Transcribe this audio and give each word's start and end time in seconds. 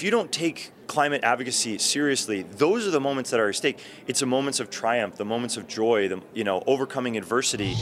if 0.00 0.04
you 0.04 0.10
don't 0.10 0.32
take 0.32 0.72
climate 0.86 1.22
advocacy 1.24 1.76
seriously, 1.76 2.40
those 2.40 2.88
are 2.88 2.90
the 2.90 2.98
moments 2.98 3.28
that 3.28 3.38
are 3.38 3.50
at 3.50 3.54
stake. 3.54 3.78
It's 4.06 4.20
the 4.20 4.24
moments 4.24 4.58
of 4.58 4.70
triumph, 4.70 5.16
the 5.16 5.26
moments 5.26 5.58
of 5.58 5.68
joy, 5.68 6.08
the 6.08 6.22
you 6.32 6.42
know, 6.42 6.62
overcoming 6.66 7.18
adversity. 7.18 7.76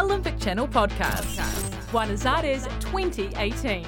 Olympic 0.00 0.36
Channel 0.40 0.66
podcast. 0.66 1.92
Buenos 1.92 2.26
Aires 2.26 2.64
2018. 2.80 3.86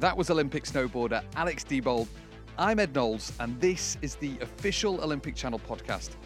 That 0.00 0.16
was 0.16 0.30
Olympic 0.30 0.64
snowboarder 0.64 1.22
Alex 1.36 1.62
Diebold. 1.62 2.08
I'm 2.58 2.80
Ed 2.80 2.92
Knowles, 2.92 3.32
and 3.38 3.60
this 3.60 3.98
is 4.02 4.16
the 4.16 4.36
official 4.40 5.00
Olympic 5.00 5.36
Channel 5.36 5.60
podcast. 5.60 6.16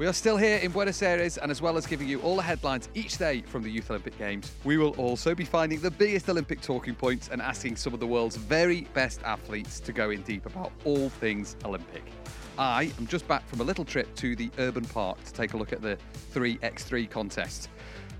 We 0.00 0.06
are 0.06 0.14
still 0.14 0.38
here 0.38 0.56
in 0.56 0.72
Buenos 0.72 1.02
Aires, 1.02 1.36
and 1.36 1.50
as 1.50 1.60
well 1.60 1.76
as 1.76 1.86
giving 1.86 2.08
you 2.08 2.22
all 2.22 2.34
the 2.34 2.40
headlines 2.40 2.88
each 2.94 3.18
day 3.18 3.42
from 3.42 3.62
the 3.62 3.68
Youth 3.68 3.90
Olympic 3.90 4.16
Games, 4.16 4.50
we 4.64 4.78
will 4.78 4.92
also 4.92 5.34
be 5.34 5.44
finding 5.44 5.78
the 5.78 5.90
biggest 5.90 6.26
Olympic 6.30 6.62
talking 6.62 6.94
points 6.94 7.28
and 7.28 7.42
asking 7.42 7.76
some 7.76 7.92
of 7.92 8.00
the 8.00 8.06
world's 8.06 8.36
very 8.36 8.86
best 8.94 9.20
athletes 9.24 9.78
to 9.80 9.92
go 9.92 10.08
in 10.08 10.22
deep 10.22 10.46
about 10.46 10.72
all 10.86 11.10
things 11.10 11.54
Olympic. 11.66 12.02
I 12.56 12.90
am 12.96 13.08
just 13.08 13.28
back 13.28 13.46
from 13.46 13.60
a 13.60 13.62
little 13.62 13.84
trip 13.84 14.14
to 14.14 14.34
the 14.34 14.50
Urban 14.56 14.86
Park 14.86 15.22
to 15.22 15.34
take 15.34 15.52
a 15.52 15.58
look 15.58 15.70
at 15.70 15.82
the 15.82 15.98
3x3 16.32 17.10
contest. 17.10 17.68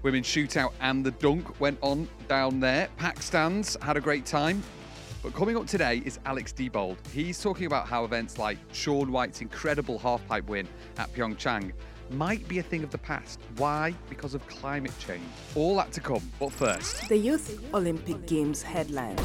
Women's 0.02 0.26
shootout 0.26 0.74
and 0.82 1.02
the 1.02 1.12
dunk 1.12 1.62
went 1.62 1.78
on 1.80 2.06
down 2.28 2.60
there. 2.60 2.90
Pack 2.98 3.23
stands, 3.23 3.78
had 3.80 3.96
a 3.96 4.02
great 4.02 4.26
time. 4.26 4.62
But 5.23 5.34
coming 5.34 5.55
up 5.55 5.66
today 5.66 6.01
is 6.06 6.19
Alex 6.24 6.51
Diebold. 6.51 6.97
He's 7.09 7.42
talking 7.42 7.66
about 7.66 7.87
how 7.87 8.05
events 8.05 8.38
like 8.38 8.56
Shaun 8.73 9.12
White's 9.12 9.43
incredible 9.43 9.98
halfpipe 9.98 10.46
win 10.46 10.66
at 10.96 11.12
Pyeongchang 11.12 11.73
might 12.10 12.48
be 12.48 12.59
a 12.59 12.62
thing 12.62 12.83
of 12.83 12.91
the 12.91 12.98
past. 12.98 13.38
Why? 13.59 13.95
Because 14.09 14.33
of 14.33 14.46
climate 14.48 14.95
change. 14.98 15.23
All 15.55 15.77
that 15.77 15.93
to 15.93 16.01
come. 16.01 16.23
But 16.38 16.52
first, 16.52 17.06
the 17.10 17.19
Youth 17.19 17.62
Olympic 17.74 18.27
Games 18.27 18.62
headlines. 18.62 19.20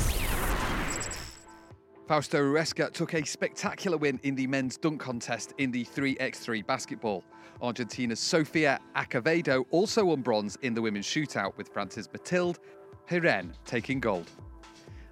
Fausto 2.07 2.39
Ruesca 2.39 2.91
took 2.91 3.13
a 3.13 3.23
spectacular 3.23 3.95
win 3.95 4.19
in 4.23 4.35
the 4.35 4.47
men's 4.47 4.75
dunk 4.77 4.99
contest 4.99 5.53
in 5.59 5.71
the 5.71 5.85
3x3 5.85 6.67
basketball. 6.67 7.23
Argentina's 7.61 8.19
Sofia 8.19 8.81
Acevedo 8.97 9.65
also 9.71 10.03
won 10.05 10.21
bronze 10.21 10.57
in 10.61 10.73
the 10.73 10.81
women's 10.81 11.07
shootout 11.07 11.55
with 11.55 11.69
France's 11.69 12.09
Mathilde 12.11 12.59
Pirenne 13.07 13.53
taking 13.65 14.01
gold. 14.01 14.29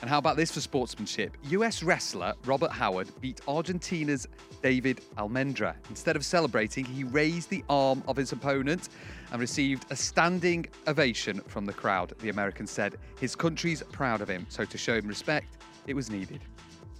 And 0.03 0.09
how 0.09 0.17
about 0.17 0.35
this 0.35 0.51
for 0.51 0.59
sportsmanship? 0.59 1.37
US 1.43 1.81
wrestler 1.81 2.33
Robert 2.43 2.71
Howard 2.71 3.07
beat 3.21 3.39
Argentina's 3.47 4.27
David 4.61 4.99
Almendra. 5.17 5.75
Instead 5.89 6.17
of 6.17 6.25
celebrating, 6.25 6.83
he 6.83 7.05
raised 7.05 7.49
the 7.49 7.63
arm 7.69 8.03
of 8.05 8.17
his 8.17 8.33
opponent 8.33 8.89
and 9.31 9.39
received 9.39 9.85
a 9.91 9.95
standing 9.95 10.65
ovation 10.89 11.39
from 11.47 11.65
the 11.65 11.71
crowd. 11.71 12.11
The 12.19 12.27
American 12.27 12.67
said 12.67 12.97
his 13.17 13.33
country's 13.33 13.81
proud 13.93 14.19
of 14.19 14.27
him, 14.27 14.45
so 14.49 14.65
to 14.65 14.77
show 14.77 14.93
him 14.93 15.07
respect, 15.07 15.55
it 15.87 15.93
was 15.93 16.09
needed. 16.09 16.41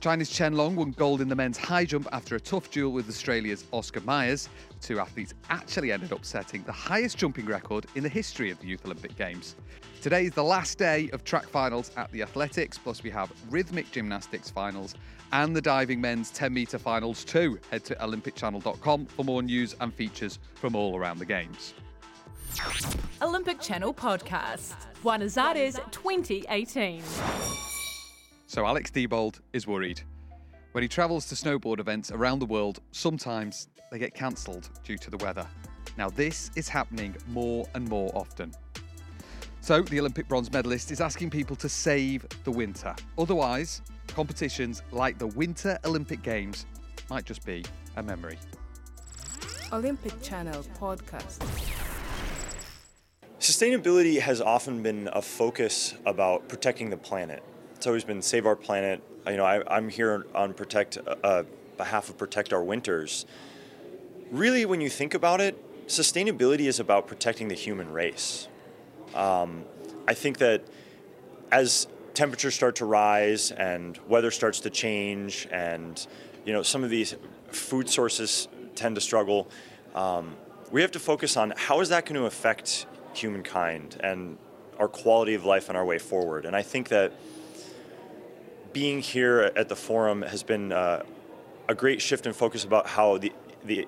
China's 0.03 0.29
Chen 0.29 0.51
Long 0.57 0.75
won 0.75 0.91
gold 0.91 1.21
in 1.21 1.29
the 1.29 1.35
men's 1.35 1.57
high 1.57 1.85
jump 1.85 2.09
after 2.11 2.35
a 2.35 2.39
tough 2.41 2.69
duel 2.69 2.91
with 2.91 3.07
Australia's 3.07 3.63
Oscar 3.71 4.01
Myers. 4.01 4.49
The 4.81 4.87
two 4.87 4.99
athletes 4.99 5.33
actually 5.49 5.93
ended 5.93 6.11
up 6.11 6.25
setting 6.25 6.61
the 6.63 6.73
highest 6.73 7.17
jumping 7.17 7.45
record 7.45 7.85
in 7.95 8.03
the 8.03 8.09
history 8.09 8.51
of 8.51 8.59
the 8.59 8.67
Youth 8.67 8.83
Olympic 8.83 9.15
Games. 9.15 9.55
Today 10.01 10.25
is 10.25 10.33
the 10.33 10.43
last 10.43 10.77
day 10.77 11.09
of 11.13 11.23
track 11.23 11.45
finals 11.45 11.89
at 11.95 12.11
the 12.11 12.21
athletics, 12.21 12.77
plus 12.77 13.01
we 13.01 13.11
have 13.11 13.31
rhythmic 13.49 13.89
gymnastics 13.93 14.49
finals 14.49 14.93
and 15.31 15.55
the 15.55 15.61
diving 15.61 16.01
men's 16.01 16.31
10 16.31 16.53
metre 16.53 16.77
finals 16.77 17.23
too. 17.23 17.57
Head 17.71 17.85
to 17.85 17.95
olympicchannel.com 17.95 19.05
for 19.05 19.23
more 19.23 19.41
news 19.41 19.73
and 19.79 19.93
features 19.93 20.37
from 20.55 20.75
all 20.75 20.97
around 20.97 21.19
the 21.19 21.25
Games. 21.25 21.75
Olympic 23.21 23.61
Channel 23.61 23.93
Podcast, 23.93 24.75
Buenos 25.01 25.37
Aires 25.37 25.79
2018. 25.91 27.01
So 28.53 28.67
Alex 28.67 28.91
Diebold 28.91 29.39
is 29.51 29.65
worried. 29.65 30.03
When 30.73 30.83
he 30.83 30.87
travels 30.87 31.25
to 31.29 31.33
snowboard 31.33 31.79
events 31.79 32.11
around 32.11 32.37
the 32.37 32.45
world, 32.45 32.81
sometimes 32.91 33.67
they 33.91 33.97
get 33.97 34.13
cancelled 34.13 34.69
due 34.83 34.95
to 34.95 35.09
the 35.09 35.17
weather. 35.17 35.47
Now, 35.97 36.11
this 36.11 36.51
is 36.55 36.69
happening 36.69 37.15
more 37.29 37.67
and 37.73 37.89
more 37.89 38.11
often. 38.13 38.53
So, 39.61 39.81
the 39.81 39.99
Olympic 39.99 40.27
bronze 40.27 40.51
medalist 40.51 40.91
is 40.91 41.01
asking 41.01 41.31
people 41.31 41.55
to 41.55 41.67
save 41.67 42.27
the 42.43 42.51
winter. 42.51 42.95
Otherwise, 43.17 43.81
competitions 44.09 44.83
like 44.91 45.17
the 45.17 45.29
Winter 45.29 45.79
Olympic 45.83 46.21
Games 46.21 46.67
might 47.09 47.25
just 47.25 47.43
be 47.43 47.65
a 47.95 48.03
memory. 48.03 48.37
Olympic 49.71 50.21
Channel 50.21 50.63
Podcast. 50.79 51.39
Sustainability 53.39 54.19
has 54.19 54.41
often 54.41 54.83
been 54.83 55.09
a 55.11 55.23
focus 55.23 55.95
about 56.05 56.47
protecting 56.47 56.91
the 56.91 56.97
planet 56.97 57.43
it's 57.83 57.87
always 57.89 58.05
been 58.05 58.21
save 58.21 58.45
our 58.45 58.55
planet. 58.55 59.03
You 59.27 59.35
know, 59.35 59.43
I, 59.43 59.77
am 59.77 59.89
here 59.89 60.25
on 60.33 60.53
protect 60.53 60.97
uh, 61.21 61.43
behalf 61.75 62.07
of 62.07 62.17
protect 62.17 62.53
our 62.53 62.63
winters. 62.63 63.25
Really, 64.31 64.65
when 64.65 64.79
you 64.79 64.89
think 64.89 65.13
about 65.13 65.41
it, 65.41 65.61
sustainability 65.89 66.61
is 66.61 66.79
about 66.79 67.07
protecting 67.07 67.49
the 67.49 67.55
human 67.55 67.91
race. 67.91 68.47
Um, 69.13 69.65
I 70.07 70.13
think 70.13 70.37
that 70.37 70.63
as 71.51 71.87
temperatures 72.13 72.55
start 72.55 72.77
to 72.77 72.85
rise 72.85 73.51
and 73.51 73.99
weather 74.07 74.31
starts 74.31 74.61
to 74.61 74.69
change, 74.69 75.49
and 75.51 76.07
you 76.45 76.53
know 76.53 76.63
some 76.63 76.85
of 76.85 76.89
these 76.89 77.17
food 77.49 77.89
sources 77.89 78.47
tend 78.75 78.95
to 78.95 79.01
struggle, 79.01 79.49
um, 79.93 80.37
we 80.71 80.79
have 80.79 80.91
to 80.91 80.99
focus 80.99 81.35
on 81.35 81.51
how 81.57 81.81
is 81.81 81.89
that 81.89 82.05
going 82.05 82.15
to 82.15 82.27
affect 82.27 82.85
humankind 83.13 83.97
and 83.99 84.37
our 84.79 84.87
quality 84.87 85.33
of 85.33 85.43
life 85.43 85.67
and 85.67 85.77
our 85.77 85.83
way 85.83 85.99
forward. 85.99 86.45
And 86.45 86.55
I 86.55 86.61
think 86.61 86.87
that 86.87 87.11
being 88.73 88.99
here 88.99 89.51
at 89.55 89.69
the 89.69 89.75
forum 89.75 90.23
has 90.23 90.43
been 90.43 90.71
uh, 90.71 91.03
a 91.69 91.75
great 91.75 92.01
shift 92.01 92.25
in 92.25 92.33
focus 92.33 92.63
about 92.63 92.87
how 92.87 93.17
the 93.17 93.31
the 93.63 93.87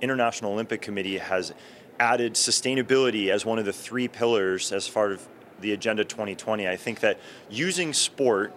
International 0.00 0.52
Olympic 0.52 0.82
Committee 0.82 1.18
has 1.18 1.52
added 1.98 2.34
sustainability 2.34 3.28
as 3.28 3.44
one 3.44 3.58
of 3.58 3.64
the 3.64 3.72
three 3.72 4.08
pillars 4.08 4.72
as 4.72 4.88
part 4.88 5.12
of 5.12 5.26
the 5.60 5.72
Agenda 5.72 6.04
2020. 6.04 6.66
I 6.66 6.76
think 6.76 7.00
that 7.00 7.18
using 7.50 7.92
sport, 7.92 8.52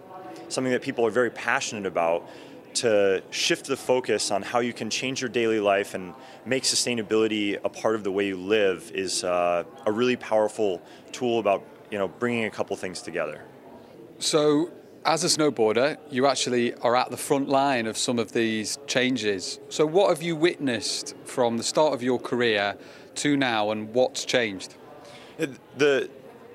something 0.48 0.72
that 0.72 0.82
people 0.82 1.06
are 1.06 1.12
very 1.12 1.30
passionate 1.30 1.86
about, 1.86 2.28
to 2.76 3.22
shift 3.30 3.68
the 3.68 3.78
focus 3.78 4.32
on 4.32 4.42
how 4.42 4.60
you 4.60 4.74
can 4.74 4.90
change 4.90 5.22
your 5.22 5.30
daily 5.30 5.60
life 5.60 5.94
and 5.94 6.14
make 6.46 6.64
sustainability 6.64 7.60
a 7.64 7.70
part 7.70 7.96
of 7.96 8.04
the 8.04 8.12
way 8.12 8.28
you 8.28 8.38
live 8.38 8.92
is 8.96 9.24
uh, 9.24 9.64
a 9.86 9.92
really 9.92 10.16
powerful 10.16 10.82
tool 11.12 11.40
about 11.40 11.64
you 11.92 11.98
know 11.98 12.08
bringing 12.08 12.46
a 12.46 12.50
couple 12.50 12.76
things 12.76 13.02
together. 13.02 13.44
So 14.18 14.72
as 15.06 15.24
a 15.24 15.28
snowboarder, 15.28 15.98
you 16.10 16.28
actually 16.28 16.74
are 16.76 16.96
at 16.96 17.12
the 17.12 17.18
front 17.18 17.50
line 17.50 17.88
of 17.88 17.98
some 17.98 18.20
of 18.20 18.32
these 18.32 18.78
changes. 18.88 19.60
So, 19.70 19.86
what 19.86 20.10
have 20.10 20.22
you 20.22 20.36
witnessed 20.36 21.16
from 21.26 21.58
the 21.58 21.64
start 21.64 21.94
of 21.94 22.02
your 22.02 22.20
career 22.20 22.76
to 23.16 23.38
now, 23.38 23.72
and 23.72 23.94
what's 23.94 24.26
changed? 24.26 24.76
The 25.38 26.10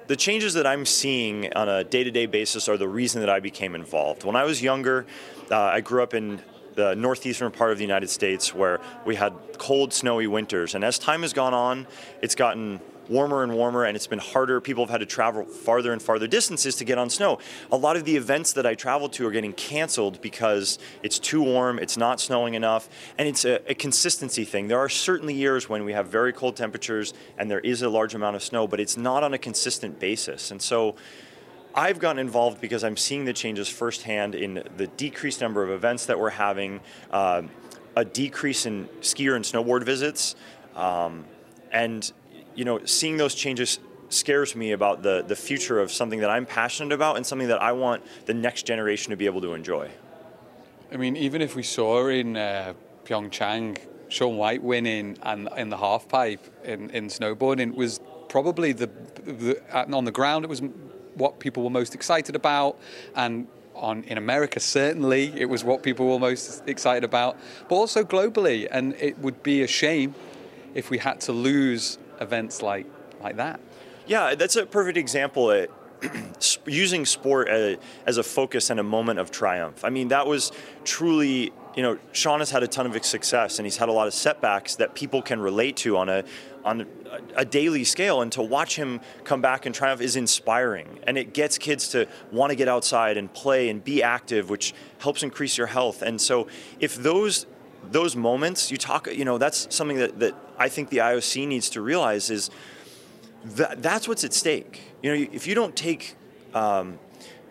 the 0.08 0.16
changes 0.16 0.54
that 0.54 0.66
I'm 0.66 0.86
seeing 0.86 1.52
on 1.52 1.68
a 1.68 1.84
day 1.84 2.02
to 2.02 2.10
day 2.10 2.24
basis 2.24 2.68
are 2.68 2.78
the 2.78 2.88
reason 2.88 3.20
that 3.20 3.28
I 3.28 3.40
became 3.40 3.74
involved. 3.74 4.24
When 4.24 4.36
I 4.36 4.44
was 4.44 4.62
younger, 4.62 5.04
uh, 5.50 5.58
I 5.58 5.80
grew 5.82 6.02
up 6.02 6.14
in 6.14 6.40
the 6.74 6.94
northeastern 6.94 7.52
part 7.52 7.72
of 7.72 7.78
the 7.78 7.84
United 7.84 8.08
States 8.08 8.54
where 8.54 8.80
we 9.04 9.16
had 9.16 9.34
cold, 9.58 9.92
snowy 9.92 10.26
winters. 10.26 10.74
And 10.74 10.84
as 10.84 10.98
time 10.98 11.22
has 11.22 11.32
gone 11.32 11.52
on, 11.52 11.86
it's 12.22 12.34
gotten 12.34 12.80
warmer 13.08 13.42
and 13.42 13.54
warmer, 13.54 13.84
and 13.84 13.96
it's 13.96 14.06
been 14.06 14.18
harder. 14.18 14.60
People 14.60 14.84
have 14.84 14.90
had 14.90 15.00
to 15.00 15.06
travel 15.06 15.44
farther 15.44 15.92
and 15.92 16.00
farther 16.00 16.26
distances 16.26 16.76
to 16.76 16.84
get 16.84 16.98
on 16.98 17.10
snow. 17.10 17.38
A 17.72 17.76
lot 17.76 17.96
of 17.96 18.04
the 18.04 18.16
events 18.16 18.52
that 18.54 18.66
I 18.66 18.74
travel 18.74 19.08
to 19.10 19.26
are 19.26 19.30
getting 19.30 19.52
canceled 19.52 20.20
because 20.20 20.78
it's 21.02 21.18
too 21.18 21.42
warm, 21.42 21.78
it's 21.78 21.96
not 21.96 22.20
snowing 22.20 22.54
enough, 22.54 22.88
and 23.18 23.28
it's 23.28 23.44
a, 23.44 23.60
a 23.70 23.74
consistency 23.74 24.44
thing. 24.44 24.68
There 24.68 24.78
are 24.78 24.88
certainly 24.88 25.34
years 25.34 25.68
when 25.68 25.84
we 25.84 25.92
have 25.92 26.08
very 26.08 26.32
cold 26.32 26.56
temperatures 26.56 27.14
and 27.36 27.50
there 27.50 27.60
is 27.60 27.82
a 27.82 27.88
large 27.88 28.14
amount 28.14 28.36
of 28.36 28.42
snow, 28.42 28.66
but 28.66 28.80
it's 28.80 28.96
not 28.96 29.22
on 29.22 29.34
a 29.34 29.38
consistent 29.38 29.98
basis. 29.98 30.50
And 30.50 30.60
so, 30.60 30.96
I've 31.74 32.00
gotten 32.00 32.18
involved 32.18 32.60
because 32.60 32.82
I'm 32.82 32.96
seeing 32.96 33.24
the 33.24 33.32
changes 33.32 33.68
firsthand 33.68 34.34
in 34.34 34.64
the 34.76 34.88
decreased 34.88 35.40
number 35.40 35.62
of 35.62 35.70
events 35.70 36.06
that 36.06 36.18
we're 36.18 36.30
having, 36.30 36.80
uh, 37.10 37.42
a 37.94 38.04
decrease 38.04 38.66
in 38.66 38.88
skier 39.00 39.36
and 39.36 39.44
snowboard 39.44 39.84
visits, 39.84 40.34
um, 40.74 41.24
and 41.72 42.12
you 42.58 42.64
know, 42.64 42.84
seeing 42.84 43.16
those 43.16 43.36
changes 43.36 43.78
scares 44.08 44.56
me 44.56 44.72
about 44.72 45.04
the, 45.04 45.22
the 45.22 45.36
future 45.36 45.78
of 45.78 45.92
something 45.92 46.18
that 46.18 46.28
I'm 46.28 46.44
passionate 46.44 46.92
about 46.92 47.16
and 47.16 47.24
something 47.24 47.46
that 47.46 47.62
I 47.62 47.70
want 47.70 48.02
the 48.26 48.34
next 48.34 48.66
generation 48.66 49.10
to 49.10 49.16
be 49.16 49.26
able 49.26 49.40
to 49.42 49.54
enjoy. 49.54 49.88
I 50.90 50.96
mean, 50.96 51.16
even 51.16 51.40
if 51.40 51.54
we 51.54 51.62
saw 51.62 52.08
in 52.08 52.36
uh, 52.36 52.74
Pyeongchang 53.04 53.78
Shaun 54.08 54.36
White 54.36 54.60
winning 54.60 55.18
and 55.22 55.48
in 55.56 55.68
the 55.68 55.76
half 55.76 56.08
pipe 56.08 56.44
in, 56.64 56.90
in 56.90 57.06
snowboarding 57.06 57.76
was 57.76 58.00
probably 58.28 58.72
the, 58.72 58.90
the 59.24 59.62
on 59.72 60.04
the 60.04 60.10
ground 60.10 60.44
it 60.44 60.48
was 60.48 60.60
what 61.14 61.38
people 61.38 61.62
were 61.62 61.70
most 61.70 61.94
excited 61.94 62.34
about 62.34 62.76
and 63.14 63.46
on 63.74 64.02
in 64.04 64.18
America 64.18 64.60
certainly 64.60 65.32
it 65.36 65.48
was 65.48 65.62
what 65.62 65.82
people 65.82 66.06
were 66.06 66.18
most 66.18 66.66
excited 66.66 67.04
about 67.04 67.36
but 67.68 67.76
also 67.76 68.02
globally 68.02 68.66
and 68.70 68.94
it 68.94 69.18
would 69.18 69.42
be 69.42 69.62
a 69.62 69.66
shame 69.66 70.14
if 70.74 70.90
we 70.90 70.98
had 70.98 71.20
to 71.20 71.32
lose 71.32 71.98
events 72.20 72.62
like 72.62 72.86
like 73.20 73.36
that. 73.36 73.60
Yeah, 74.06 74.34
that's 74.34 74.56
a 74.56 74.66
perfect 74.66 74.96
example. 74.96 75.66
using 76.66 77.04
sport 77.04 77.48
as, 77.48 78.18
a 78.18 78.22
focus 78.22 78.70
and 78.70 78.78
a 78.78 78.82
moment 78.82 79.18
of 79.18 79.30
triumph. 79.30 79.84
I 79.84 79.90
mean, 79.90 80.08
that 80.08 80.26
was 80.26 80.52
truly, 80.84 81.52
you 81.74 81.82
know, 81.82 81.98
Shaun 82.12 82.38
has 82.38 82.50
had 82.50 82.62
a 82.62 82.68
ton 82.68 82.86
of 82.86 83.04
success 83.04 83.58
and 83.58 83.66
he's 83.66 83.76
had 83.76 83.88
a 83.88 83.92
lot 83.92 84.06
of 84.06 84.14
setbacks 84.14 84.76
that 84.76 84.94
people 84.94 85.22
can 85.22 85.40
relate 85.40 85.76
to 85.78 85.96
on 85.96 86.08
a 86.08 86.24
on 86.64 86.86
a 87.34 87.44
daily 87.44 87.84
scale. 87.84 88.20
And 88.20 88.30
to 88.32 88.42
watch 88.42 88.76
him 88.76 89.00
come 89.24 89.40
back 89.40 89.66
and 89.66 89.74
triumph 89.74 90.00
is 90.00 90.16
inspiring, 90.16 91.00
and 91.04 91.16
it 91.16 91.32
gets 91.32 91.58
kids 91.58 91.88
to 91.88 92.06
want 92.30 92.50
to 92.50 92.56
get 92.56 92.68
outside 92.68 93.16
and 93.16 93.32
play 93.32 93.68
and 93.68 93.82
be 93.82 94.02
active, 94.02 94.50
which 94.50 94.74
helps 94.98 95.22
increase 95.22 95.56
your 95.56 95.68
health. 95.68 96.02
And 96.02 96.20
so, 96.20 96.48
if 96.80 96.96
those 96.96 97.46
those 97.90 98.16
moments 98.16 98.70
you 98.70 98.76
talk, 98.76 99.06
you 99.06 99.24
know, 99.24 99.38
that's 99.38 99.74
something 99.74 99.98
that, 99.98 100.18
that 100.20 100.34
I 100.58 100.68
think 100.68 100.90
the 100.90 100.98
IOC 100.98 101.46
needs 101.46 101.70
to 101.70 101.80
realize 101.80 102.30
is 102.30 102.50
that 103.44 103.82
that's 103.82 104.08
what's 104.08 104.24
at 104.24 104.32
stake. 104.32 104.82
You 105.02 105.14
know, 105.14 105.28
if 105.32 105.46
you 105.46 105.54
don't 105.54 105.74
take 105.76 106.16
um, 106.54 106.98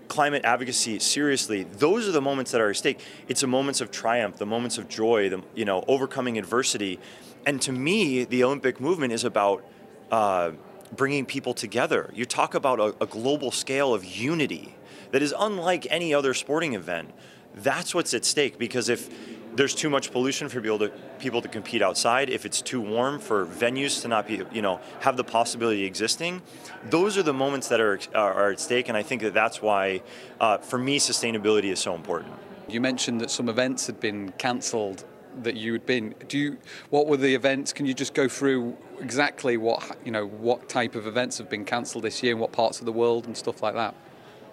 climate 0.07 0.43
advocacy 0.45 0.99
seriously, 0.99 1.63
those 1.63 2.07
are 2.07 2.11
the 2.11 2.21
moments 2.21 2.51
that 2.51 2.61
are 2.61 2.69
at 2.69 2.77
stake. 2.77 2.99
It's 3.27 3.41
the 3.41 3.47
moments 3.47 3.81
of 3.81 3.91
triumph, 3.91 4.37
the 4.37 4.45
moments 4.45 4.77
of 4.77 4.87
joy, 4.89 5.29
the 5.29 5.41
you 5.55 5.65
know 5.65 5.83
overcoming 5.87 6.37
adversity, 6.37 6.99
and 7.45 7.61
to 7.61 7.71
me, 7.71 8.25
the 8.25 8.43
Olympic 8.43 8.79
movement 8.79 9.13
is 9.13 9.23
about 9.23 9.65
uh, 10.11 10.51
bringing 10.95 11.25
people 11.25 11.53
together. 11.53 12.11
You 12.13 12.25
talk 12.25 12.55
about 12.55 12.79
a, 12.79 12.95
a 13.01 13.05
global 13.05 13.51
scale 13.51 13.93
of 13.93 14.03
unity 14.03 14.75
that 15.11 15.21
is 15.21 15.33
unlike 15.37 15.87
any 15.89 16.13
other 16.13 16.33
sporting 16.33 16.73
event. 16.73 17.11
That's 17.55 17.95
what's 17.95 18.13
at 18.13 18.25
stake 18.25 18.57
because 18.59 18.89
if 18.89 19.09
there's 19.55 19.73
too 19.73 19.89
much 19.89 20.11
pollution 20.11 20.49
for 20.49 20.61
people 20.61 20.79
to 20.79 20.91
people 21.19 21.41
to 21.41 21.47
compete 21.47 21.81
outside. 21.81 22.29
If 22.29 22.45
it's 22.45 22.61
too 22.61 22.81
warm 22.81 23.19
for 23.19 23.45
venues 23.45 24.01
to 24.01 24.07
not 24.07 24.27
be, 24.27 24.41
you 24.51 24.61
know, 24.61 24.79
have 25.01 25.17
the 25.17 25.23
possibility 25.23 25.83
existing, 25.83 26.41
those 26.89 27.17
are 27.17 27.23
the 27.23 27.33
moments 27.33 27.67
that 27.69 27.79
are 27.79 27.99
are, 28.13 28.33
are 28.33 28.51
at 28.51 28.59
stake. 28.59 28.87
And 28.87 28.97
I 28.97 29.03
think 29.03 29.21
that 29.21 29.33
that's 29.33 29.61
why, 29.61 30.01
uh, 30.39 30.57
for 30.59 30.77
me, 30.77 30.99
sustainability 30.99 31.71
is 31.71 31.79
so 31.79 31.95
important. 31.95 32.33
You 32.67 32.81
mentioned 32.81 33.21
that 33.21 33.31
some 33.31 33.49
events 33.49 33.87
had 33.87 33.99
been 33.99 34.31
cancelled 34.37 35.05
that 35.43 35.55
you 35.55 35.73
had 35.73 35.85
been. 35.85 36.15
Do 36.27 36.37
you? 36.37 36.57
What 36.89 37.07
were 37.07 37.17
the 37.17 37.33
events? 37.33 37.73
Can 37.73 37.85
you 37.85 37.93
just 37.93 38.13
go 38.13 38.27
through 38.27 38.77
exactly 38.99 39.57
what 39.57 39.97
you 40.03 40.11
know? 40.11 40.27
What 40.27 40.69
type 40.69 40.95
of 40.95 41.07
events 41.07 41.37
have 41.37 41.49
been 41.49 41.65
cancelled 41.65 42.03
this 42.03 42.21
year, 42.21 42.33
and 42.33 42.41
what 42.41 42.51
parts 42.51 42.79
of 42.79 42.85
the 42.85 42.91
world, 42.91 43.25
and 43.25 43.35
stuff 43.35 43.63
like 43.63 43.75
that? 43.75 43.95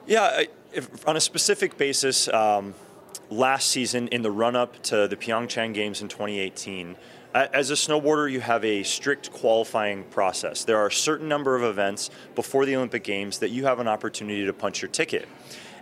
Yeah, 0.06 0.44
if, 0.72 1.06
on 1.08 1.16
a 1.16 1.20
specific 1.20 1.76
basis. 1.76 2.28
Um, 2.28 2.74
last 3.30 3.70
season 3.70 4.08
in 4.08 4.22
the 4.22 4.30
run 4.30 4.56
up 4.56 4.82
to 4.84 5.08
the 5.08 5.16
Pyeongchang 5.16 5.74
Games 5.74 6.02
in 6.02 6.08
2018. 6.08 6.96
As 7.34 7.70
a 7.70 7.74
snowboarder, 7.74 8.30
you 8.30 8.40
have 8.40 8.64
a 8.64 8.84
strict 8.84 9.32
qualifying 9.32 10.04
process. 10.04 10.64
There 10.64 10.78
are 10.78 10.86
a 10.86 10.92
certain 10.92 11.28
number 11.28 11.56
of 11.56 11.64
events 11.64 12.10
before 12.36 12.64
the 12.64 12.76
Olympic 12.76 13.02
Games 13.02 13.38
that 13.40 13.50
you 13.50 13.64
have 13.64 13.80
an 13.80 13.88
opportunity 13.88 14.46
to 14.46 14.52
punch 14.52 14.80
your 14.80 14.90
ticket. 14.90 15.28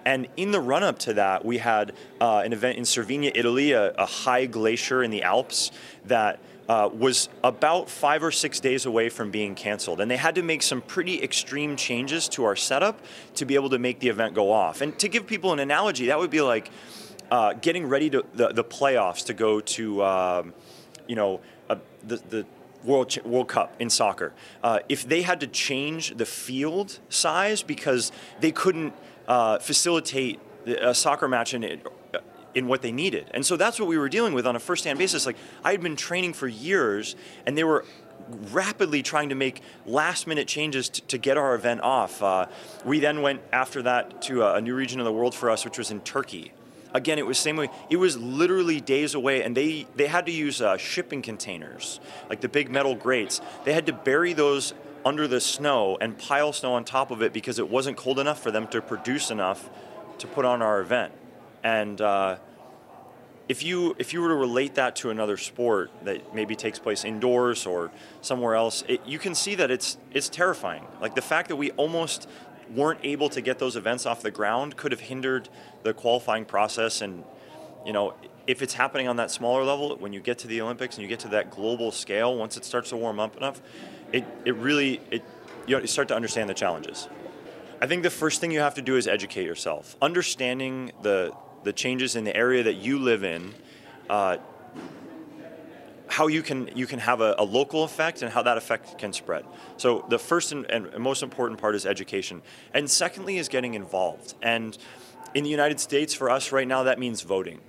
And 0.05 0.29
in 0.37 0.51
the 0.51 0.61
run 0.61 0.83
up 0.83 0.99
to 1.01 1.15
that, 1.15 1.45
we 1.45 1.59
had 1.59 1.93
uh, 2.21 2.39
an 2.39 2.53
event 2.53 2.79
in 2.79 2.85
Cervinia, 2.85 3.33
Italy, 3.35 3.73
a, 3.73 3.93
a, 3.93 4.07
high 4.07 4.47
glacier 4.47 5.03
in 5.03 5.11
the 5.11 5.23
Alps 5.23 5.71
that 6.07 6.41
uh, 6.69 6.89
was 6.93 7.29
about 7.45 7.89
five 7.89 8.23
or 8.23 8.31
six 8.31 8.59
days 8.59 8.87
away 8.87 9.09
from 9.09 9.31
being 9.31 9.55
canceled. 9.55 10.01
And 10.01 10.11
they 10.11 10.17
had 10.17 10.35
to 10.37 10.43
make 10.43 10.63
some 10.63 10.81
pretty 10.81 11.23
extreme 11.23 11.77
changes 11.77 12.29
to 12.31 12.45
our 12.45 12.57
setup 12.57 13.01
to 13.35 13.45
be 13.45 13.55
able 13.55 13.71
to 13.71 13.79
make 13.79 14.01
the 14.01 14.09
event 14.09 14.35
go 14.35 14.51
off. 14.51 14.81
And 14.81 14.99
to 14.99 15.09
give 15.09 15.27
people 15.27 15.53
an 15.53 15.59
analogy, 15.59 16.07
that 16.07 16.19
would 16.19 16.31
be 16.31 16.41
like, 16.41 16.71
uh, 17.33 17.55
getting 17.55 17.87
ready 17.87 18.11
to 18.11 18.23
the, 18.35 18.49
the 18.49 18.63
playoffs 18.63 19.25
to 19.25 19.33
go 19.33 19.59
to, 19.59 20.05
um, 20.05 20.53
you 21.09 21.17
know, 21.17 21.41
uh, 21.71 21.77
the, 22.07 22.17
the 22.29 22.47
World 22.85 23.17
World 23.25 23.49
Cup 23.49 23.75
in 23.79 23.89
soccer. 23.89 24.35
Uh, 24.63 24.81
if 24.91 25.09
they 25.09 25.23
had 25.23 25.41
to 25.41 25.47
change 25.47 26.15
the 26.19 26.27
field 26.27 26.99
size 27.09 27.63
because 27.63 28.13
they 28.41 28.53
couldn't 28.53 28.93
uh, 29.27 29.59
facilitate 29.61 30.41
a 30.67 30.95
soccer 30.95 31.27
match 31.27 31.55
in 31.55 31.65
it, 31.65 31.87
uh, 32.13 32.19
in 32.55 32.67
what 32.67 32.83
they 32.83 32.93
needed, 32.93 33.31
and 33.33 33.47
so 33.47 33.57
that's 33.57 33.81
what 33.81 33.89
we 33.89 33.97
were 33.97 34.11
dealing 34.11 34.35
with 34.35 34.47
on 34.47 34.55
a 34.55 34.61
first-hand 34.61 34.99
basis. 34.99 35.25
Like 35.25 35.37
I 35.65 35.71
had 35.71 35.81
been 35.81 35.97
training 35.97 36.35
for 36.35 36.49
years, 36.49 37.17
and 37.47 37.57
they 37.57 37.65
were 37.65 37.87
rapidly 38.51 39.03
trying 39.03 39.31
to 39.31 39.35
make 39.35 39.63
last-minute 39.87 40.49
changes 40.49 40.91
to, 40.91 41.01
to 41.03 41.17
get 41.17 41.39
our 41.39 41.55
event 41.55 41.81
off. 41.81 42.23
Uh, 42.23 42.47
we 42.85 43.01
then 43.01 43.23
went 43.23 43.41
after 43.53 43.81
that 43.83 44.21
to 44.23 44.43
a, 44.43 44.57
a 44.57 44.61
new 44.61 44.75
region 44.75 45.01
of 45.01 45.07
the 45.07 45.13
world 45.13 45.35
for 45.35 45.49
us, 45.49 45.65
which 45.65 45.79
was 45.79 45.91
in 45.91 46.01
Turkey 46.01 46.53
again, 46.95 47.19
it 47.19 47.27
was 47.27 47.39
same 47.39 47.57
way. 47.57 47.71
It 47.91 47.97
was 47.97 48.17
literally 48.17 48.81
days 48.81 49.15
away, 49.15 49.43
and 49.43 49.57
they 49.57 49.87
they 49.97 50.07
had 50.07 50.27
to 50.27 50.33
use 50.33 50.61
uh, 50.61 50.77
shipping 50.77 51.23
containers, 51.23 52.01
like 52.29 52.41
the 52.41 52.49
big 52.49 52.71
metal 52.71 52.95
grates. 52.95 53.41
They 53.65 53.73
had 53.73 53.87
to 53.87 53.93
bury 53.93 54.33
those 54.33 54.75
under 55.05 55.27
the 55.27 55.41
snow 55.41 55.99
and 56.01 56.17
pile 56.17 56.53
snow 56.53 56.75
on 56.75 56.85
top 56.85 57.11
of 57.11 57.23
it 57.23 57.33
because 57.33 57.59
it 57.59 57.69
wasn't 57.69 57.97
cold 57.97 58.19
enough 58.19 58.41
for 58.41 58.51
them 58.51 58.67
to 58.69 58.81
produce 58.81 59.31
enough 59.31 59.69
to 60.19 60.27
put 60.27 60.45
on 60.45 60.63
our 60.63 60.81
event. 60.81 61.13
And 61.65 62.01
uh, 62.01 62.37
if 63.49 63.63
you 63.63 63.95
if 63.99 64.13
you 64.13 64.21
were 64.21 64.29
to 64.29 64.35
relate 64.35 64.75
that 64.77 64.97
to 64.97 65.11
another 65.11 65.37
sport 65.37 65.91
that 66.05 66.35
maybe 66.35 66.55
takes 66.55 66.79
place 66.79 67.05
indoors 67.05 67.67
or 67.67 67.91
somewhere 68.21 68.55
else, 68.55 68.85
it, 68.89 69.05
you 69.07 69.19
can 69.19 69.35
see 69.35 69.55
that 69.57 69.71
it's 69.71 69.99
it's 70.13 70.29
terrifying. 70.29 70.87
Like 71.01 71.15
the 71.15 71.23
fact 71.23 71.49
that 71.49 71.57
we 71.57 71.71
almost 71.73 72.29
weren't 72.75 73.01
able 73.03 73.29
to 73.29 73.41
get 73.41 73.59
those 73.59 73.77
events 73.77 74.07
off 74.07 74.23
the 74.23 74.31
ground 74.31 74.77
could 74.77 74.93
have 74.93 75.01
hindered 75.01 75.49
the 75.83 75.93
qualifying 75.93 76.45
process. 76.45 77.01
And 77.01 77.25
you 77.87 77.93
know 77.93 78.15
if 78.47 78.61
it's 78.61 78.75
happening 78.75 79.07
on 79.07 79.17
that 79.17 79.31
smaller 79.31 79.63
level 79.63 79.97
when 79.99 80.13
you 80.13 80.19
get 80.19 80.37
to 80.37 80.49
the 80.49 80.61
olympics 80.61 80.97
and 80.97 81.03
you 81.03 81.09
get 81.09 81.21
to 81.21 81.29
that 81.29 81.49
global 81.49 81.93
scale 81.93 82.37
once 82.37 82.57
it 82.57 82.65
starts 82.65 82.89
to 82.89 82.97
warm 82.97 83.21
up 83.21 83.37
enough 83.37 83.61
it, 84.13 84.25
it 84.45 84.55
really 84.57 85.01
it 85.13 85.23
you, 85.67 85.77
know, 85.77 85.83
you 85.83 85.87
start 85.87 86.09
to 86.09 86.17
understand 86.17 86.49
the 86.49 86.55
challenges. 86.55 87.09
I 87.81 87.87
think 87.87 88.03
the 88.03 88.11
first 88.11 88.41
thing 88.41 88.51
you 88.51 88.61
have 88.61 88.75
to 88.75 88.83
do 88.83 88.97
is 88.97 89.07
educate 89.07 89.45
yourself. 89.45 89.97
Understanding 90.01 90.93
the 91.03 91.33
the 91.65 91.73
changes 91.73 92.17
in 92.17 92.25
the 92.25 92.37
area 92.37 92.65
that 92.65 92.75
you 92.75 92.99
live 92.99 93.23
in 93.23 93.55
uh, 94.11 94.37
how 96.13 96.27
you 96.27 96.43
can 96.43 96.69
you 96.77 96.87
can 96.87 96.99
have 96.99 97.23
a, 97.23 97.35
a, 97.39 97.45
local 97.45 97.85
effect 97.85 98.21
and 98.21 98.31
how 98.31 98.43
that 98.43 98.59
effect 98.59 98.99
can 98.99 99.15
spread. 99.15 99.47
So 99.79 100.05
the 100.11 100.19
first 100.19 100.53
and, 100.53 100.67
and, 100.71 100.99
most 100.99 101.23
important 101.23 101.59
part 101.59 101.75
is 101.75 101.87
education, 101.87 102.43
and 102.75 102.89
secondly 102.89 103.39
is 103.39 103.49
getting 103.49 103.73
involved. 103.73 104.35
And 104.43 104.77
in 105.35 105.43
the 105.43 105.49
United 105.49 105.81
States, 105.81 106.13
for 106.13 106.29
us 106.29 106.53
right 106.53 106.69
now, 106.69 106.83
that 106.83 106.99
means 106.99 107.23
voting. 107.23 107.61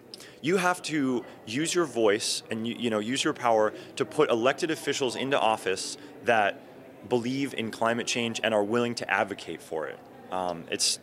You 0.41 0.57
have 0.57 0.81
to 0.83 1.23
use 1.45 1.73
your 1.73 1.85
voice 1.85 2.43
and 2.51 2.67
you, 2.67 2.89
know 2.89 2.99
use 2.99 3.23
your 3.23 3.33
power 3.33 3.73
to 3.95 4.03
put 4.03 4.29
elected 4.29 4.71
officials 4.71 5.15
into 5.15 5.39
office 5.39 5.97
that 6.25 6.61
believe 7.07 7.53
in 7.53 7.71
climate 7.71 8.07
change 8.07 8.41
and 8.43 8.53
are 8.53 8.63
willing 8.63 8.93
to 8.95 9.09
advocate 9.09 9.61
for 9.61 9.87
it. 9.87 9.97
Um, 10.31 10.65
it's 10.69 10.99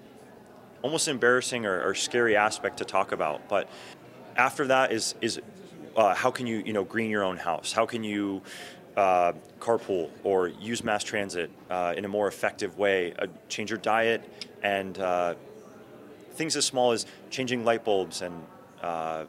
almost 0.82 1.08
embarrassing 1.08 1.64
or, 1.64 1.88
or 1.88 1.94
scary 1.94 2.36
aspect 2.36 2.76
to 2.78 2.84
talk 2.84 3.12
about, 3.12 3.48
but 3.48 3.66
after 4.36 4.66
that 4.66 4.92
is 4.92 5.14
is 5.22 5.40
uh, 6.00 6.14
how 6.14 6.30
can 6.30 6.46
you 6.46 6.62
you 6.64 6.72
know 6.72 6.82
green 6.82 7.10
your 7.10 7.22
own 7.22 7.36
house? 7.36 7.72
How 7.72 7.84
can 7.84 8.02
you 8.02 8.40
uh, 8.96 9.32
carpool 9.58 10.08
or 10.24 10.48
use 10.48 10.82
mass 10.82 11.04
transit 11.04 11.50
uh, 11.68 11.94
in 11.96 12.06
a 12.06 12.08
more 12.08 12.26
effective 12.26 12.78
way? 12.78 13.12
Uh, 13.18 13.26
change 13.48 13.70
your 13.70 13.78
diet 13.78 14.24
and 14.62 14.98
uh, 14.98 15.34
things 16.32 16.56
as 16.56 16.64
small 16.64 16.92
as 16.92 17.04
changing 17.28 17.64
light 17.64 17.84
bulbs 17.84 18.22
and 18.22 18.34
uh, 18.80 19.26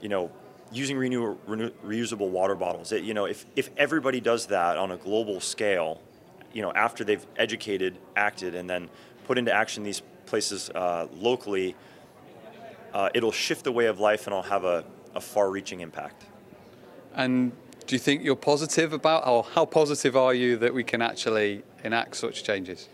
you 0.00 0.08
know 0.08 0.30
using 0.70 0.96
renew, 0.96 1.36
renew, 1.46 1.70
reusable 1.84 2.30
water 2.30 2.54
bottles. 2.54 2.92
It, 2.92 3.02
you 3.02 3.12
know 3.12 3.24
if 3.24 3.44
if 3.56 3.70
everybody 3.76 4.20
does 4.20 4.46
that 4.46 4.76
on 4.76 4.92
a 4.92 4.96
global 4.96 5.40
scale, 5.40 6.00
you 6.52 6.62
know 6.62 6.72
after 6.72 7.02
they've 7.02 7.26
educated, 7.36 7.98
acted, 8.14 8.54
and 8.54 8.70
then 8.70 8.88
put 9.26 9.36
into 9.36 9.52
action 9.52 9.82
these 9.82 10.02
places 10.26 10.70
locally. 11.20 11.74
it'll 13.14 13.32
shift 13.32 13.64
the 13.64 13.72
way 13.72 13.86
of 13.86 13.98
life 13.98 14.26
and 14.26 14.34
I'll 14.34 14.42
have 14.42 14.64
a, 14.64 14.84
a 15.14 15.20
far-reaching 15.20 15.80
impact. 15.80 16.26
And 17.14 17.52
do 17.86 17.94
you 17.94 17.98
think 17.98 18.24
you're 18.24 18.36
positive 18.36 18.92
about, 18.92 19.26
or 19.26 19.42
how 19.42 19.64
positive 19.64 20.16
are 20.16 20.34
you 20.34 20.56
that 20.58 20.72
we 20.72 20.84
can 20.84 21.02
actually 21.02 21.62
enact 21.84 22.16
such 22.16 22.44
changes? 22.44 22.88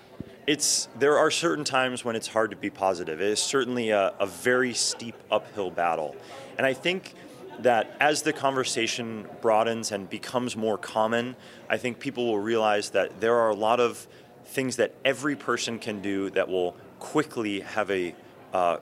It's 0.47 0.89
there 0.99 1.19
are 1.19 1.31
certain 1.31 1.65
times 1.65 2.05
when 2.05 2.17
it's 2.17 2.29
hard 2.29 2.51
to 2.51 2.57
be 2.57 2.71
positive. 2.71 3.21
It 3.21 3.29
is 3.29 3.39
certainly 3.39 3.91
a, 3.91 4.15
a 4.19 4.27
very 4.27 4.73
steep 4.73 5.15
uphill 5.31 5.71
battle, 5.71 6.17
and 6.57 6.67
I 6.67 6.73
think 6.73 7.15
that 7.61 7.95
as 8.01 8.23
the 8.23 8.33
conversation 8.33 9.27
broadens 9.43 9.93
and 9.93 10.09
becomes 10.09 10.57
more 10.57 10.79
common, 10.79 11.37
I 11.69 11.77
think 11.77 11.99
people 11.99 12.27
will 12.27 12.39
realize 12.39 12.91
that 12.91 13.21
there 13.21 13.37
are 13.37 13.51
a 13.51 13.55
lot 13.55 13.79
of 13.79 14.07
things 14.47 14.77
that 14.77 14.95
every 15.05 15.37
person 15.37 15.79
can 15.79 16.01
do 16.01 16.31
that 16.31 16.49
will 16.49 16.75
quickly 16.99 17.61
have 17.61 17.91
a 17.91 18.15
uh, 18.55 18.79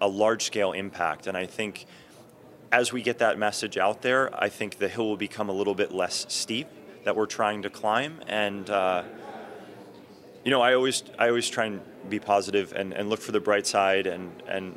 a 0.00 0.08
large 0.08 0.42
scale 0.42 0.72
impact. 0.72 1.26
And 1.28 1.36
I 1.36 1.46
think 1.46 1.86
as 2.74 2.92
we 2.92 3.02
get 3.02 3.18
that 3.18 3.38
message 3.38 3.78
out 3.78 4.02
there, 4.02 4.34
I 4.34 4.48
think 4.48 4.78
the 4.78 4.88
hill 4.88 5.06
will 5.06 5.16
become 5.16 5.48
a 5.48 5.52
little 5.52 5.76
bit 5.76 5.92
less 5.92 6.26
steep 6.28 6.66
that 7.04 7.14
we're 7.14 7.26
trying 7.26 7.62
to 7.62 7.70
climb. 7.70 8.20
And 8.26 8.68
uh, 8.68 9.04
you 10.44 10.50
know, 10.50 10.60
I 10.60 10.74
always 10.74 11.04
I 11.16 11.28
always 11.28 11.48
try 11.48 11.66
and 11.66 11.80
be 12.08 12.18
positive 12.18 12.72
and, 12.72 12.92
and 12.92 13.08
look 13.08 13.20
for 13.20 13.30
the 13.30 13.38
bright 13.38 13.68
side 13.68 14.08
and 14.08 14.42
and 14.48 14.76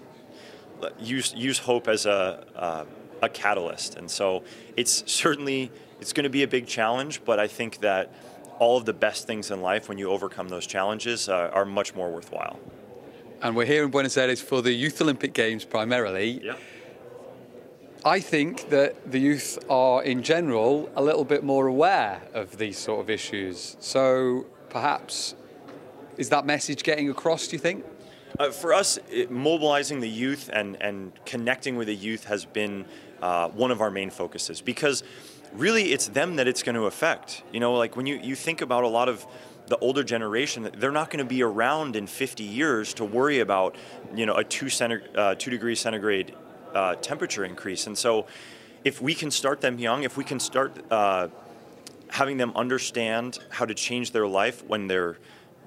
use 0.99 1.33
use 1.35 1.57
hope 1.57 1.87
as 1.87 2.05
a 2.05 2.45
uh, 2.55 2.85
a 3.23 3.29
catalyst. 3.29 3.95
And 3.95 4.11
so 4.11 4.43
it's 4.75 5.03
certainly 5.11 5.71
it's 5.99 6.13
going 6.13 6.25
to 6.25 6.35
be 6.39 6.43
a 6.43 6.47
big 6.47 6.67
challenge, 6.67 7.25
but 7.25 7.39
I 7.39 7.47
think 7.47 7.79
that 7.79 8.13
all 8.59 8.77
of 8.77 8.85
the 8.85 8.93
best 8.93 9.25
things 9.25 9.49
in 9.49 9.61
life 9.63 9.89
when 9.89 9.97
you 9.97 10.11
overcome 10.11 10.49
those 10.49 10.67
challenges 10.67 11.29
uh, 11.29 11.49
are 11.51 11.65
much 11.65 11.95
more 11.95 12.11
worthwhile. 12.11 12.59
And 13.41 13.55
we're 13.55 13.65
here 13.65 13.83
in 13.83 13.89
Buenos 13.89 14.17
Aires 14.17 14.41
for 14.41 14.61
the 14.61 14.71
Youth 14.71 15.01
Olympic 15.01 15.33
Games 15.33 15.65
primarily. 15.65 16.43
Yeah. 16.43 16.57
I 18.07 18.21
think 18.21 18.69
that 18.69 19.11
the 19.11 19.19
youth 19.19 19.59
are, 19.69 20.01
in 20.01 20.23
general, 20.23 20.89
a 20.95 21.03
little 21.03 21.25
bit 21.25 21.43
more 21.43 21.67
aware 21.67 22.21
of 22.33 22.57
these 22.57 22.77
sort 22.77 23.01
of 23.01 23.09
issues. 23.09 23.75
So 23.81 24.45
perhaps 24.69 25.35
is 26.15 26.29
that 26.29 26.45
message 26.45 26.83
getting 26.83 27.09
across, 27.09 27.49
do 27.49 27.57
you 27.57 27.59
think? 27.59 27.83
Uh, 28.39 28.51
for 28.51 28.73
us, 28.73 28.97
it, 29.11 29.29
mobilizing 29.29 29.99
the 29.99 30.07
youth 30.07 30.49
and, 30.53 30.81
and 30.81 31.11
connecting 31.25 31.75
with 31.75 31.87
the 31.87 31.95
youth 31.95 32.23
has 32.23 32.45
been 32.45 32.85
uh, 33.21 33.49
one 33.49 33.71
of 33.71 33.81
our 33.81 33.91
main 33.91 34.09
focuses 34.09 34.61
because 34.61 35.03
really 35.51 35.91
it's 35.91 36.07
them 36.07 36.37
that 36.37 36.47
it's 36.47 36.63
going 36.63 36.75
to 36.75 36.85
affect. 36.85 37.43
You 37.51 37.59
know, 37.59 37.73
like 37.73 37.97
when 37.97 38.05
you, 38.05 38.15
you 38.23 38.35
think 38.35 38.61
about 38.61 38.85
a 38.85 38.87
lot 38.87 39.09
of 39.09 39.27
the 39.65 39.77
older 39.79 40.05
generation, 40.05 40.69
they're 40.77 40.93
not 40.93 41.09
going 41.09 41.25
to 41.25 41.29
be 41.29 41.43
around 41.43 41.97
in 41.97 42.07
50 42.07 42.41
years 42.45 42.93
to 42.93 43.03
worry 43.03 43.41
about, 43.41 43.75
you 44.15 44.25
know, 44.25 44.35
a 44.35 44.45
two, 44.45 44.67
centi- 44.67 45.03
uh, 45.13 45.35
two 45.35 45.51
degree 45.51 45.75
centigrade 45.75 46.33
uh, 46.73 46.95
temperature 46.95 47.43
increase. 47.43 47.87
And 47.87 47.97
so 47.97 48.27
if 48.83 49.01
we 49.01 49.13
can 49.13 49.31
start 49.31 49.61
them 49.61 49.79
young, 49.79 50.03
if 50.03 50.17
we 50.17 50.23
can 50.23 50.39
start 50.39 50.79
uh, 50.91 51.27
having 52.09 52.37
them 52.37 52.51
understand 52.55 53.39
how 53.49 53.65
to 53.65 53.73
change 53.73 54.11
their 54.11 54.27
life 54.27 54.63
when 54.65 54.87
they're 54.87 55.17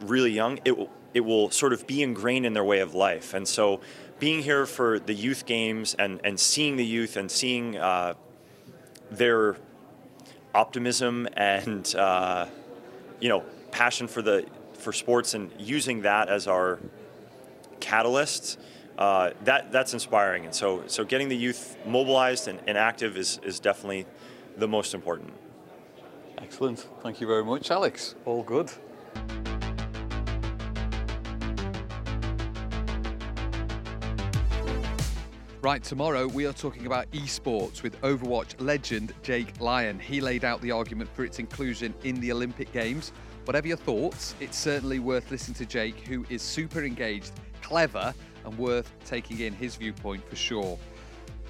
really 0.00 0.32
young, 0.32 0.58
it 0.64 0.76
will, 0.76 0.90
it 1.12 1.20
will 1.20 1.50
sort 1.50 1.72
of 1.72 1.86
be 1.86 2.02
ingrained 2.02 2.46
in 2.46 2.52
their 2.52 2.64
way 2.64 2.80
of 2.80 2.94
life. 2.94 3.34
And 3.34 3.46
so 3.46 3.80
being 4.18 4.42
here 4.42 4.66
for 4.66 4.98
the 4.98 5.14
youth 5.14 5.46
games 5.46 5.94
and, 5.94 6.20
and 6.24 6.38
seeing 6.38 6.76
the 6.76 6.84
youth 6.84 7.16
and 7.16 7.30
seeing 7.30 7.76
uh, 7.76 8.14
their 9.10 9.56
optimism 10.54 11.28
and 11.34 11.94
uh, 11.94 12.46
you 13.20 13.28
know 13.28 13.40
passion 13.70 14.08
for 14.08 14.22
the 14.22 14.46
for 14.74 14.92
sports 14.92 15.34
and 15.34 15.50
using 15.58 16.02
that 16.02 16.28
as 16.28 16.46
our 16.46 16.78
catalyst 17.80 18.58
uh, 18.98 19.30
that 19.44 19.72
that's 19.72 19.92
inspiring 19.94 20.44
and 20.44 20.54
so 20.54 20.82
so 20.86 21.04
getting 21.04 21.28
the 21.28 21.36
youth 21.36 21.76
mobilized 21.86 22.48
and, 22.48 22.60
and 22.66 22.76
active 22.76 23.16
is 23.16 23.40
is 23.42 23.60
definitely 23.60 24.06
the 24.56 24.68
most 24.68 24.94
important 24.94 25.32
Excellent. 26.42 26.88
Thank 27.02 27.20
you 27.20 27.26
very 27.26 27.44
much, 27.44 27.70
Alex. 27.70 28.14
All 28.24 28.42
good. 28.42 28.72
Right, 35.62 35.82
tomorrow 35.84 36.26
we 36.26 36.46
are 36.46 36.54
talking 36.54 36.86
about 36.86 37.10
esports 37.10 37.82
with 37.82 38.00
Overwatch 38.00 38.54
legend 38.58 39.12
Jake 39.22 39.60
Lyon. 39.60 39.98
He 39.98 40.22
laid 40.22 40.42
out 40.42 40.62
the 40.62 40.70
argument 40.70 41.10
for 41.14 41.22
its 41.22 41.38
inclusion 41.38 41.92
in 42.02 42.18
the 42.20 42.32
Olympic 42.32 42.72
Games. 42.72 43.12
Whatever 43.44 43.68
your 43.68 43.76
thoughts, 43.76 44.34
it's 44.40 44.56
certainly 44.56 45.00
worth 45.00 45.30
listening 45.30 45.56
to 45.56 45.66
Jake, 45.66 46.00
who 46.00 46.24
is 46.30 46.40
super 46.40 46.82
engaged, 46.82 47.32
clever, 47.60 48.14
and 48.44 48.56
worth 48.58 48.92
taking 49.04 49.40
in 49.40 49.52
his 49.52 49.76
viewpoint 49.76 50.28
for 50.28 50.36
sure. 50.36 50.78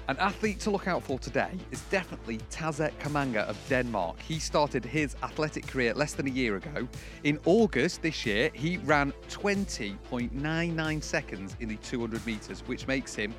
An 0.07 0.17
athlete 0.17 0.59
to 0.61 0.71
look 0.71 0.87
out 0.87 1.03
for 1.03 1.19
today 1.19 1.51
is 1.71 1.79
definitely 1.83 2.39
Taza 2.49 2.91
Kamanga 2.99 3.47
of 3.47 3.57
Denmark. 3.69 4.19
He 4.19 4.39
started 4.39 4.83
his 4.83 5.15
athletic 5.23 5.67
career 5.67 5.93
less 5.93 6.13
than 6.13 6.27
a 6.27 6.29
year 6.31 6.57
ago. 6.57 6.87
In 7.23 7.39
August 7.45 8.01
this 8.01 8.25
year, 8.25 8.51
he 8.53 8.77
ran 8.79 9.13
20.99 9.29 11.03
seconds 11.03 11.55
in 11.59 11.69
the 11.69 11.77
200 11.77 12.25
metres, 12.25 12.61
which 12.65 12.87
makes 12.87 13.15
him 13.15 13.33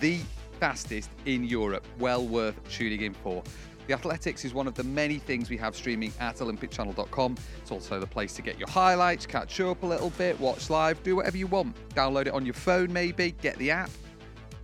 the 0.00 0.20
fastest 0.60 1.10
in 1.26 1.42
Europe. 1.42 1.84
Well 1.98 2.24
worth 2.24 2.54
tuning 2.70 3.00
in 3.00 3.14
for. 3.14 3.42
The 3.86 3.94
Athletics 3.94 4.44
is 4.44 4.54
one 4.54 4.68
of 4.68 4.74
the 4.74 4.84
many 4.84 5.18
things 5.18 5.50
we 5.50 5.56
have 5.56 5.74
streaming 5.74 6.12
at 6.20 6.36
olympicchannel.com. 6.36 7.36
It's 7.60 7.72
also 7.72 7.98
the 7.98 8.06
place 8.06 8.32
to 8.34 8.42
get 8.42 8.58
your 8.58 8.68
highlights, 8.68 9.26
catch 9.26 9.60
up 9.60 9.82
a 9.82 9.86
little 9.86 10.10
bit, 10.10 10.38
watch 10.38 10.70
live, 10.70 11.02
do 11.02 11.16
whatever 11.16 11.36
you 11.36 11.48
want. 11.48 11.76
Download 11.90 12.26
it 12.26 12.32
on 12.32 12.46
your 12.46 12.54
phone, 12.54 12.92
maybe, 12.92 13.32
get 13.42 13.56
the 13.58 13.70
app. 13.70 13.90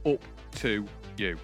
Up 0.06 0.22
to 0.56 0.86
you. 1.16 1.36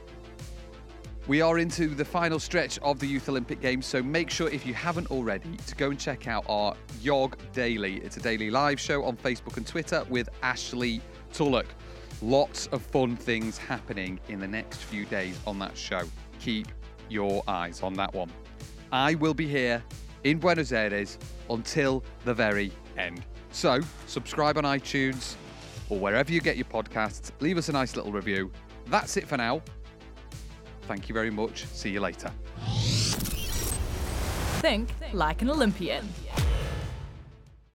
We 1.27 1.41
are 1.41 1.59
into 1.59 1.89
the 1.89 2.05
final 2.05 2.39
stretch 2.39 2.79
of 2.81 3.01
the 3.01 3.07
Youth 3.07 3.31
Olympic 3.31 3.61
Games, 3.63 3.87
so 3.87 4.03
make 4.03 4.29
sure 4.29 4.51
if 4.51 4.67
you 4.67 4.75
haven't 4.75 5.11
already 5.11 5.57
to 5.67 5.75
go 5.75 5.89
and 5.89 5.99
check 5.99 6.29
out 6.29 6.45
our 6.49 6.77
YOG 7.03 7.37
Daily. 7.55 7.97
It's 7.97 8.19
a 8.19 8.21
daily 8.21 8.51
live 8.51 8.79
show 8.79 9.03
on 9.05 9.17
Facebook 9.17 9.57
and 9.57 9.67
Twitter 9.67 10.05
with 10.11 10.29
Ashley 10.43 11.01
Tullock. 11.33 11.67
Lots 12.21 12.67
of 12.69 12.83
fun 12.83 13.17
things 13.17 13.57
happening 13.57 14.21
in 14.29 14.39
the 14.39 14.47
next 14.47 14.83
few 14.83 15.07
days 15.07 15.39
on 15.47 15.59
that 15.61 15.77
show. 15.77 16.03
Keep 16.41 16.69
your 17.09 17.43
eyes 17.47 17.83
on 17.83 17.95
that 17.95 18.13
one. 18.15 18.31
I 18.93 19.15
will 19.15 19.35
be 19.35 19.47
here 19.47 19.83
in 20.25 20.39
Buenos 20.39 20.73
Aires 20.73 21.19
until 21.51 22.03
the 22.25 22.35
very 22.35 22.73
end. 22.97 23.25
So, 23.51 23.81
subscribe 24.07 24.59
on 24.59 24.65
iTunes 24.65 25.37
or 25.89 25.99
wherever 25.99 26.33
you 26.33 26.41
get 26.41 26.57
your 26.57 26.67
podcasts. 26.67 27.31
Leave 27.41 27.59
us 27.59 27.69
a 27.69 27.73
nice 27.73 27.97
little 27.97 28.13
review. 28.13 28.51
That's 28.87 29.17
it 29.17 29.29
for 29.29 29.37
now. 29.37 29.63
Thank 30.83 31.09
you 31.09 31.15
very 31.15 31.31
much. 31.31 31.67
See 31.67 31.91
you 31.91 32.01
later. 32.01 32.31
Think 34.61 34.89
like 35.13 35.43
an 35.43 35.51
Olympian. 35.51 36.09